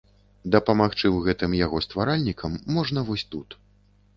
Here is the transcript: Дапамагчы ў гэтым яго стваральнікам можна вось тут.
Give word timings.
Дапамагчы 0.53 1.03
ў 1.11 1.17
гэтым 1.27 1.53
яго 1.65 1.81
стваральнікам 1.87 2.57
можна 2.79 2.99
вось 3.11 3.29
тут. 3.37 3.49